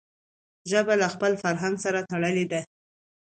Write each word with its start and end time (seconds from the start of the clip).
ژبه 0.71 0.93
له 1.01 1.07
خپل 1.13 1.31
فرهنګ 1.43 1.75
سره 1.85 1.99
تړلي 2.11 2.45
ده. 2.51 2.61